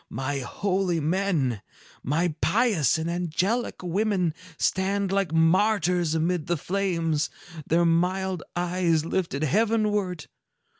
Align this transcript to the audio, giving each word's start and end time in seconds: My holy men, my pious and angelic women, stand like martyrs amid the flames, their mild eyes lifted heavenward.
My 0.09 0.39
holy 0.39 0.99
men, 0.99 1.61
my 2.01 2.33
pious 2.41 2.97
and 2.97 3.07
angelic 3.07 3.83
women, 3.83 4.33
stand 4.57 5.11
like 5.11 5.31
martyrs 5.31 6.15
amid 6.15 6.47
the 6.47 6.57
flames, 6.57 7.29
their 7.67 7.85
mild 7.85 8.41
eyes 8.55 9.05
lifted 9.05 9.43
heavenward. 9.43 10.25